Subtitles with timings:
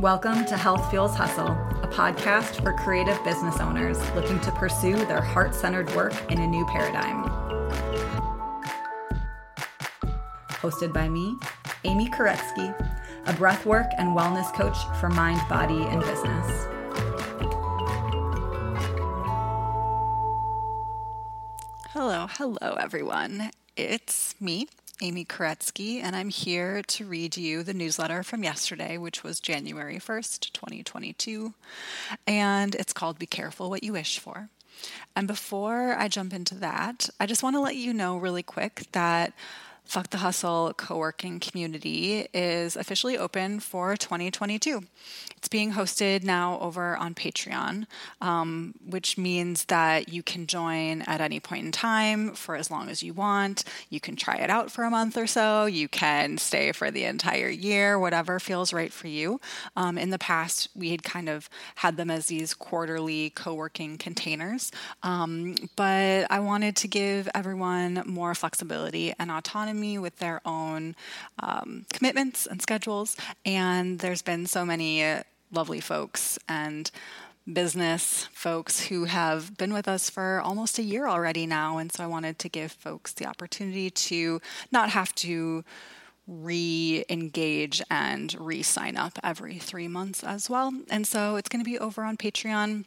[0.00, 5.20] Welcome to Health Fuels Hustle, a podcast for creative business owners looking to pursue their
[5.20, 7.24] heart centered work in a new paradigm.
[10.50, 11.34] Hosted by me,
[11.82, 12.72] Amy Koretsky,
[13.26, 16.66] a breathwork and wellness coach for mind, body, and business.
[21.90, 23.50] Hello, hello, everyone.
[23.76, 24.68] It's me,
[25.00, 29.98] Amy Koretsky, and I'm here to read you the newsletter from yesterday, which was January
[29.98, 31.54] 1st, 2022.
[32.26, 34.48] And it's called Be Careful What You Wish For.
[35.14, 38.88] And before I jump into that, I just want to let you know really quick
[38.92, 39.32] that
[39.88, 44.82] Fuck the Hustle co working community is officially open for 2022.
[45.38, 47.86] It's being hosted now over on Patreon,
[48.20, 52.90] um, which means that you can join at any point in time for as long
[52.90, 53.64] as you want.
[53.88, 55.64] You can try it out for a month or so.
[55.64, 59.40] You can stay for the entire year, whatever feels right for you.
[59.74, 63.96] Um, in the past, we had kind of had them as these quarterly co working
[63.96, 64.70] containers,
[65.02, 70.94] um, but I wanted to give everyone more flexibility and autonomy me with their own
[71.40, 73.16] um, commitments and schedules.
[73.44, 75.04] And there's been so many
[75.50, 76.90] lovely folks and
[77.50, 81.78] business folks who have been with us for almost a year already now.
[81.78, 85.64] And so I wanted to give folks the opportunity to not have to
[86.26, 90.72] re engage and re sign up every three months as well.
[90.90, 92.84] And so it's going to be over on Patreon.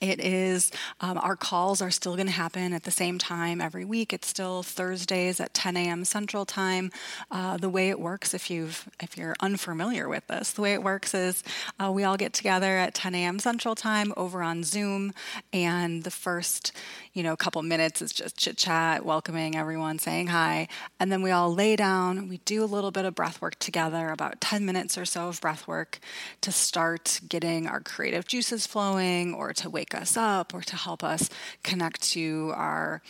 [0.00, 3.86] It is, um, our calls are still going to happen at the same time every
[3.86, 4.12] week.
[4.12, 6.04] It's still Thursdays at 10 a.m.
[6.04, 6.90] Central Time.
[7.30, 10.82] Uh, the way it works, if you've if you're unfamiliar with this, the way it
[10.82, 11.42] works is
[11.82, 13.38] uh, we all get together at 10 a.m.
[13.38, 15.14] Central Time over on Zoom,
[15.50, 16.72] and the first
[17.14, 20.68] you know couple minutes is just chit chat, welcoming everyone, saying hi,
[21.00, 22.28] and then we all lay down.
[22.28, 25.40] We do a little bit of breath work together, about 10 minutes or so of
[25.40, 26.00] breath work
[26.42, 30.76] to start getting our creative juices flowing or to wake wake us up or to
[30.76, 31.28] help us
[31.62, 33.02] connect to our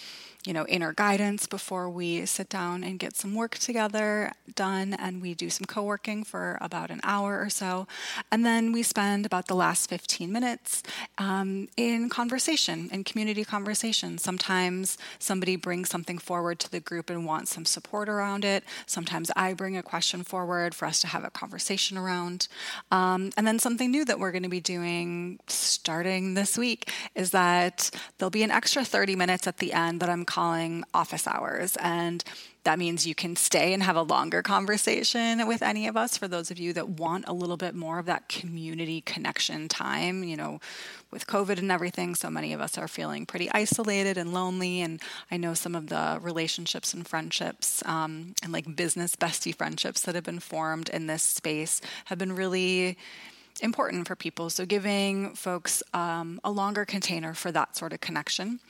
[0.47, 4.95] you know, inner guidance before we sit down and get some work together done.
[4.95, 7.89] And we do some co working for about an hour or so.
[8.31, 10.83] And then we spend about the last 15 minutes
[11.19, 14.19] um, in conversation, in community conversation.
[14.19, 18.63] Sometimes somebody brings something forward to the group and wants some support around it.
[18.87, 22.47] Sometimes I bring a question forward for us to have a conversation around.
[22.93, 27.33] Um, and then something new that we're going to be doing starting this week is
[27.33, 31.79] that there'll be an extra 30 minutes at the end that I'm calling office hours.
[31.81, 32.23] And
[32.65, 36.29] that means you can stay and have a longer conversation with any of us for
[36.29, 40.23] those of you that want a little bit more of that community connection time.
[40.23, 40.61] You know,
[41.11, 44.83] with COVID and everything, so many of us are feeling pretty isolated and lonely.
[44.83, 50.03] And I know some of the relationships and friendships um, and like business bestie friendships
[50.03, 52.99] that have been formed in this space have been really
[53.61, 54.51] important for people.
[54.51, 58.61] So, giving folks um, a longer container for that sort of connection.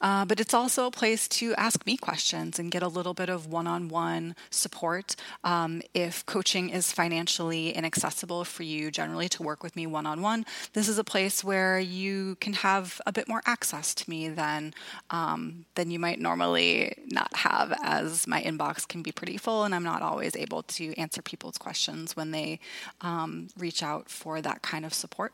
[0.00, 3.28] Uh, but it's also a place to ask me questions and get a little bit
[3.28, 5.16] of one on one support.
[5.44, 10.22] Um, if coaching is financially inaccessible for you generally to work with me one on
[10.22, 14.28] one, this is a place where you can have a bit more access to me
[14.28, 14.74] than,
[15.10, 19.74] um, than you might normally not have, as my inbox can be pretty full and
[19.74, 22.60] I'm not always able to answer people's questions when they
[23.00, 25.32] um, reach out for for that kind of support.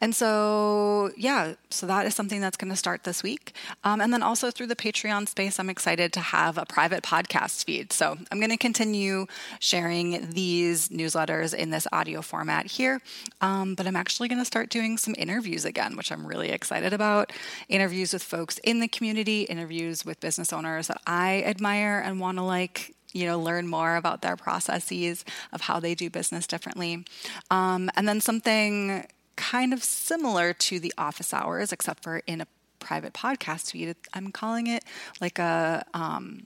[0.00, 3.54] And so, yeah, so that is something that's going to start this week.
[3.84, 7.64] Um, and then also through the Patreon space, I'm excited to have a private podcast
[7.66, 7.92] feed.
[7.92, 9.26] So I'm going to continue
[9.60, 13.02] sharing these newsletters in this audio format here.
[13.42, 16.94] Um, but I'm actually going to start doing some interviews again, which I'm really excited
[16.94, 17.32] about.
[17.68, 22.38] Interviews with folks in the community, interviews with business owners that I admire and want
[22.38, 27.04] to like you know learn more about their processes of how they do business differently.
[27.50, 29.06] Um, and then something
[29.36, 32.46] kind of similar to the office hours except for in a
[32.78, 34.84] private podcast feed i'm calling it
[35.20, 36.44] like a um,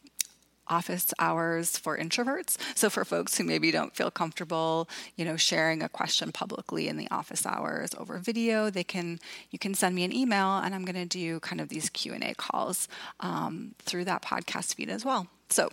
[0.69, 2.57] office hours for introverts.
[2.77, 6.97] So for folks who maybe don't feel comfortable you know sharing a question publicly in
[6.97, 9.19] the office hours over video they can
[9.51, 12.35] you can send me an email and i'm going to do kind of these q&a
[12.35, 12.89] calls
[13.21, 15.29] um, through that podcast feed as well.
[15.49, 15.71] So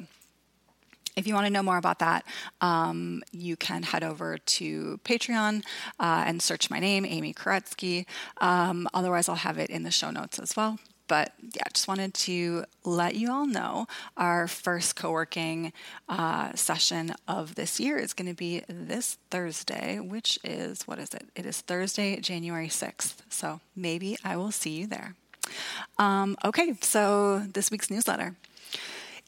[1.15, 2.25] if you want to know more about that,
[2.61, 5.63] um, you can head over to Patreon
[5.99, 8.05] uh, and search my name, Amy Koretsky.
[8.39, 10.79] Um, otherwise, I'll have it in the show notes as well.
[11.07, 15.73] But yeah, just wanted to let you all know our first co working
[16.07, 21.13] uh, session of this year is going to be this Thursday, which is, what is
[21.13, 21.27] it?
[21.35, 23.17] It is Thursday, January 6th.
[23.29, 25.15] So maybe I will see you there.
[25.99, 28.35] Um, okay, so this week's newsletter.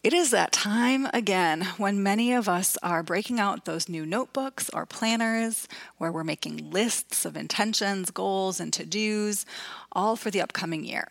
[0.06, 4.70] It is that time again when many of us are breaking out those new notebooks
[4.72, 5.68] or planners
[5.98, 9.48] where we're making lists of intentions, goals, and to dos,
[9.92, 11.08] all for the upcoming year.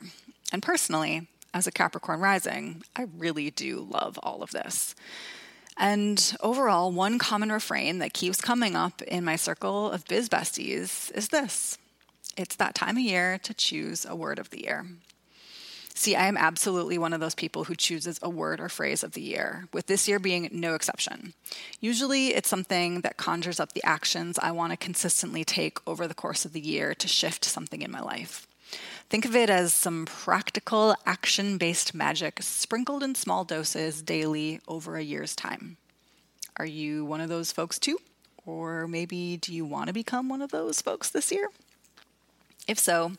[0.52, 4.94] And personally, as a Capricorn rising, I really do love all of this.
[5.76, 11.10] And overall, one common refrain that keeps coming up in my circle of biz besties
[11.16, 11.78] is this
[12.36, 14.86] it's that time of year to choose a word of the year.
[15.96, 19.12] See, I am absolutely one of those people who chooses a word or phrase of
[19.12, 21.34] the year, with this year being no exception.
[21.80, 26.14] Usually, it's something that conjures up the actions I want to consistently take over the
[26.14, 28.48] course of the year to shift something in my life.
[29.08, 34.96] Think of it as some practical, action based magic sprinkled in small doses daily over
[34.96, 35.76] a year's time.
[36.56, 37.98] Are you one of those folks too?
[38.44, 41.50] Or maybe do you want to become one of those folks this year?
[42.66, 43.12] If so,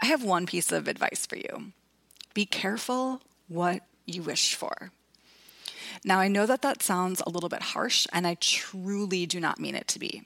[0.00, 1.72] I have one piece of advice for you
[2.34, 4.90] be careful what you wish for.
[6.04, 9.58] Now, I know that that sounds a little bit harsh, and I truly do not
[9.58, 10.22] mean it to be.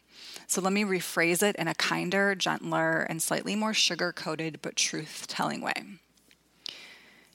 [0.46, 4.76] So let me rephrase it in a kinder, gentler, and slightly more sugar coated but
[4.76, 5.74] truth telling way.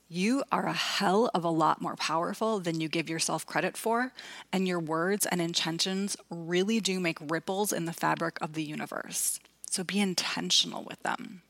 [0.08, 4.12] You are a hell of a lot more powerful than you give yourself credit for,
[4.52, 9.40] and your words and intentions really do make ripples in the fabric of the universe.
[9.70, 11.44] So be intentional with them.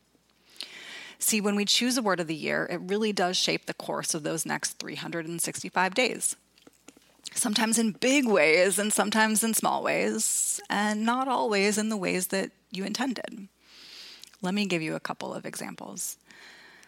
[1.19, 4.13] See, when we choose a word of the year, it really does shape the course
[4.13, 6.37] of those next 365 days.
[7.35, 12.27] Sometimes in big ways and sometimes in small ways, and not always in the ways
[12.27, 13.49] that you intended.
[14.41, 16.17] Let me give you a couple of examples.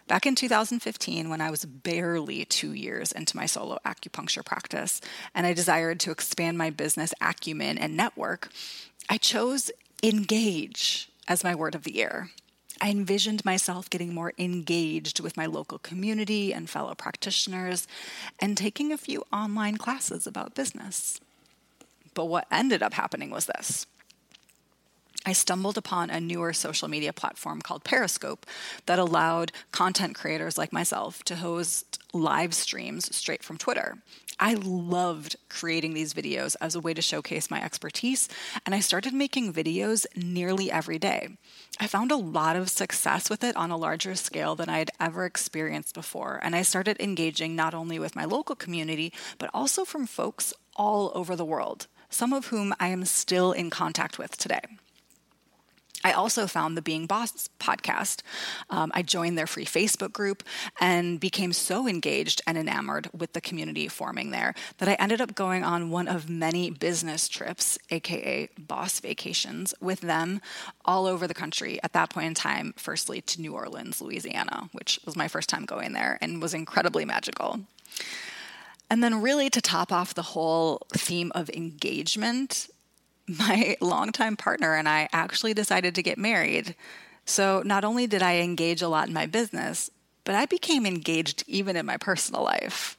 [0.08, 5.02] Back in 2015, when I was barely two years into my solo acupuncture practice
[5.36, 8.50] and I desired to expand my business acumen and network,
[9.10, 12.30] I chose engage as my word of the year.
[12.84, 17.88] I envisioned myself getting more engaged with my local community and fellow practitioners
[18.40, 21.22] and taking a few online classes about business.
[22.16, 23.86] But what ended up happening was this.
[25.24, 28.44] I stumbled upon a newer social media platform called Periscope
[28.88, 34.00] that allowed content creators like myself to host live streams straight from Twitter.
[34.40, 38.28] I loved creating these videos as a way to showcase my expertise,
[38.66, 41.38] and I started making videos nearly every day.
[41.80, 44.90] I found a lot of success with it on a larger scale than I had
[45.00, 49.86] ever experienced before, and I started engaging not only with my local community, but also
[49.86, 54.36] from folks all over the world, some of whom I am still in contact with
[54.36, 54.62] today.
[56.04, 58.22] I also found the Being Boss podcast.
[58.70, 60.44] Um, I joined their free Facebook group
[60.80, 65.36] and became so engaged and enamored with the community forming there that I ended up
[65.36, 70.42] going on one of many business trips, aka boss vacations, with them
[70.86, 75.00] all over the country at that point in time, firstly to New Orleans, Louisiana, which
[75.06, 77.62] was my first time going there and was incredibly magical.
[78.90, 82.68] And then, really, to top off the whole theme of engagement,
[83.28, 86.76] my longtime partner and I actually decided to get married.
[87.26, 89.90] So not only did I engage a lot in my business,
[90.24, 92.98] but I became engaged even in my personal life.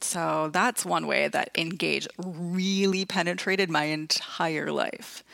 [0.00, 5.24] So that's one way that engage really penetrated my entire life.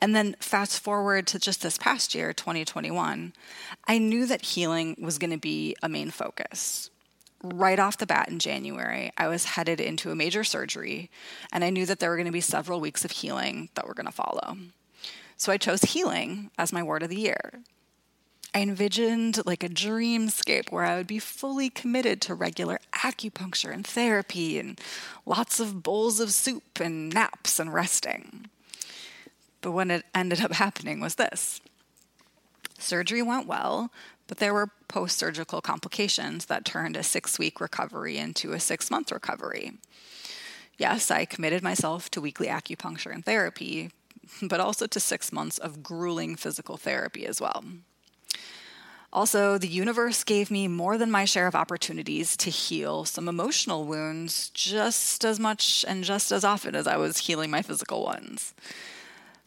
[0.00, 3.32] And then fast forward to just this past year, 2021,
[3.86, 6.90] I knew that healing was going to be a main focus
[7.42, 11.10] right off the bat in January, I was headed into a major surgery,
[11.52, 13.94] and I knew that there were going to be several weeks of healing that were
[13.94, 14.56] going to follow.
[15.36, 17.62] So I chose healing as my word of the year.
[18.54, 23.86] I envisioned like a dreamscape where I would be fully committed to regular acupuncture and
[23.86, 24.78] therapy and
[25.24, 28.50] lots of bowls of soup and naps and resting.
[29.62, 31.60] But what it ended up happening was this
[32.78, 33.90] surgery went well,
[34.26, 38.90] but there were post surgical complications that turned a six week recovery into a six
[38.90, 39.72] month recovery.
[40.78, 43.90] Yes, I committed myself to weekly acupuncture and therapy,
[44.42, 47.64] but also to six months of grueling physical therapy as well.
[49.12, 53.84] Also, the universe gave me more than my share of opportunities to heal some emotional
[53.84, 58.54] wounds just as much and just as often as I was healing my physical ones.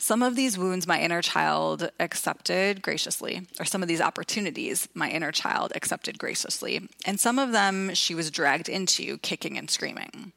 [0.06, 5.10] Some of these wounds my inner child accepted graciously, or some of these opportunities my
[5.10, 10.32] inner child accepted graciously, and some of them she was dragged into kicking and screaming.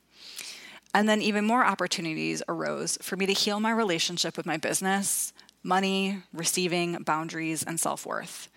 [0.95, 5.35] And then even more opportunities arose for me to heal my relationship with my business,
[5.63, 8.49] money, receiving, boundaries, and self worth.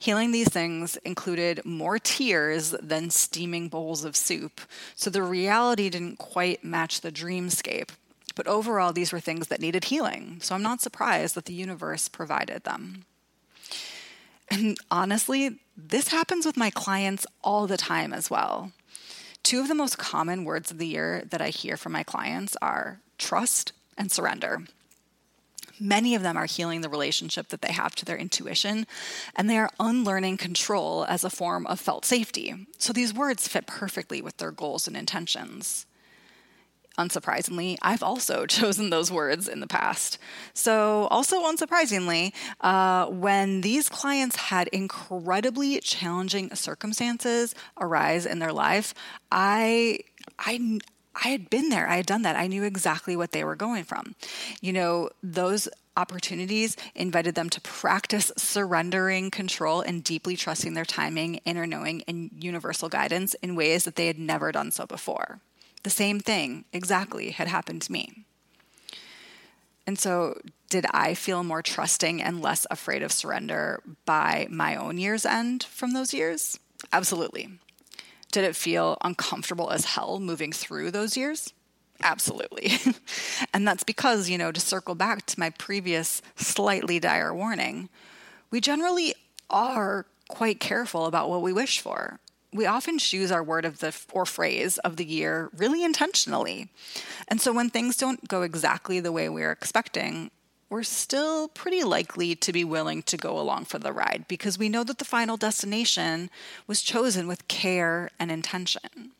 [0.00, 4.60] Healing these things included more tears than steaming bowls of soup,
[4.96, 7.90] so the reality didn't quite match the dreamscape,
[8.40, 10.38] but overall, these were things that needed healing.
[10.40, 13.04] So I'm not surprised that the universe provided them.
[14.50, 18.72] And honestly, this happens with my clients all the time as well.
[19.42, 22.56] Two of the most common words of the year that I hear from my clients
[22.62, 24.62] are trust and surrender.
[25.78, 28.86] Many of them are healing the relationship that they have to their intuition,
[29.36, 32.66] and they are unlearning control as a form of felt safety.
[32.78, 35.84] So these words fit perfectly with their goals and intentions.
[36.98, 40.18] Unsurprisingly, I've also chosen those words in the past.
[40.54, 48.94] So, also unsurprisingly, uh, when these clients had incredibly challenging circumstances arise in their life,
[49.30, 50.00] I,
[50.38, 50.80] I,
[51.14, 51.88] I had been there.
[51.88, 52.36] I had done that.
[52.36, 54.14] I knew exactly what they were going from.
[54.60, 61.36] You know, those opportunities invited them to practice surrendering control and deeply trusting their timing,
[61.44, 65.40] inner knowing, and universal guidance in ways that they had never done so before.
[65.82, 68.24] The same thing exactly had happened to me.
[69.86, 74.98] And so, did I feel more trusting and less afraid of surrender by my own
[74.98, 76.58] year's end from those years?
[76.92, 77.48] Absolutely.
[78.30, 81.52] Did it feel uncomfortable as hell moving through those years?
[82.02, 82.72] Absolutely.
[83.54, 87.88] and that's because, you know, to circle back to my previous slightly dire warning,
[88.50, 89.14] we generally
[89.50, 92.20] are quite careful about what we wish for.
[92.52, 96.68] We often choose our word of the or phrase of the year really intentionally.
[97.28, 100.30] And so when things don't go exactly the way we're expecting,
[100.68, 104.68] we're still pretty likely to be willing to go along for the ride because we
[104.68, 106.30] know that the final destination
[106.66, 109.12] was chosen with care and intention.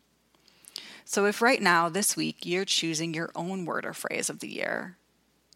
[1.05, 4.49] So, if right now, this week, you're choosing your own word or phrase of the
[4.49, 4.97] year,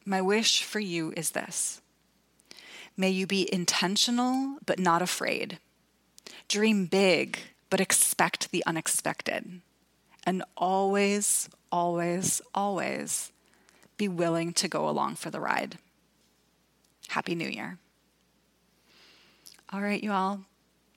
[0.04, 1.80] my wish for you is this
[2.96, 5.58] May you be intentional but not afraid.
[6.48, 7.38] Dream big
[7.74, 9.60] but expect the unexpected.
[10.24, 13.32] And always, always, always
[13.96, 15.76] be willing to go along for the ride.
[17.08, 17.78] Happy New Year.
[19.72, 20.42] All right, you all.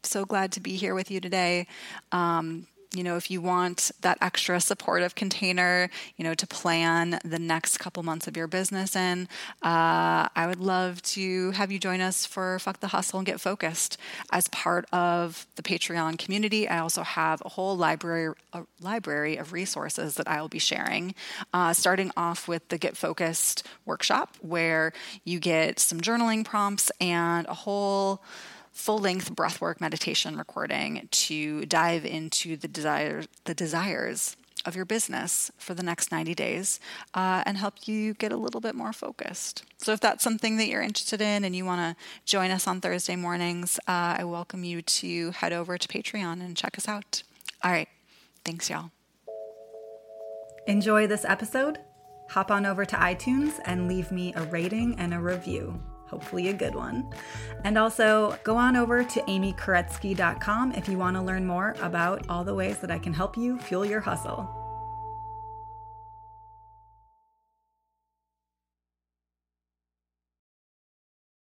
[0.04, 1.66] So glad to be here with you today.
[2.12, 7.38] Um, you know, if you want that extra supportive container, you know, to plan the
[7.38, 9.30] next couple months of your business in,
[9.62, 13.40] uh, I would love to have you join us for Fuck the Hustle and Get
[13.40, 13.98] Focused
[14.32, 16.68] as part of the Patreon community.
[16.68, 21.14] I also have a whole library, a library of resources that I will be sharing,
[21.54, 24.92] uh, starting off with the Get Focused workshop, where
[25.24, 28.24] you get some journaling prompts and a whole
[28.78, 35.50] full length breathwork meditation recording to dive into the desire the desires of your business
[35.58, 36.80] for the next 90 days
[37.14, 39.64] uh, and help you get a little bit more focused.
[39.78, 42.82] So, if that's something that you're interested in and you want to join us on
[42.82, 47.24] Thursday mornings, uh, I welcome you to head over to Patreon and check us out.
[47.64, 47.88] All right.
[48.44, 48.92] Thanks, y'all.
[50.68, 51.80] Enjoy this episode?
[52.32, 56.54] Hop on over to iTunes and leave me a rating and a review hopefully a
[56.54, 57.10] good one.
[57.64, 62.44] And also go on over to amykoretsky.com if you want to learn more about all
[62.44, 64.67] the ways that I can help you fuel your hustle.